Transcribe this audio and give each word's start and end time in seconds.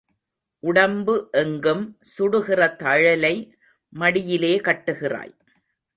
உடம்பு 0.63 1.15
எங்கும் 1.31 1.83
சுடுகிற 2.13 2.75
தழலை 2.75 3.35
மடியிலே 3.93 4.53
கட்டுகிறாய். 4.59 5.33